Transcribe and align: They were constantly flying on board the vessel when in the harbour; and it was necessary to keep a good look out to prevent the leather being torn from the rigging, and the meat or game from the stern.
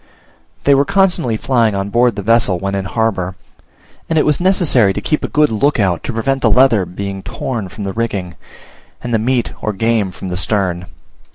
They 0.63 0.73
were 0.73 0.83
constantly 0.83 1.37
flying 1.37 1.75
on 1.75 1.89
board 1.91 2.15
the 2.15 2.23
vessel 2.23 2.57
when 2.57 2.73
in 2.73 2.85
the 2.85 2.89
harbour; 2.89 3.35
and 4.09 4.17
it 4.17 4.25
was 4.25 4.39
necessary 4.39 4.93
to 4.93 4.99
keep 4.99 5.23
a 5.23 5.27
good 5.27 5.51
look 5.51 5.79
out 5.79 6.01
to 6.05 6.11
prevent 6.11 6.41
the 6.41 6.49
leather 6.49 6.87
being 6.87 7.21
torn 7.21 7.69
from 7.69 7.83
the 7.83 7.93
rigging, 7.93 8.33
and 9.03 9.13
the 9.13 9.19
meat 9.19 9.51
or 9.61 9.73
game 9.73 10.09
from 10.11 10.29
the 10.29 10.37
stern. 10.37 10.87